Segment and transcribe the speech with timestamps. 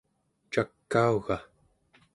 [0.53, 1.37] cakauga?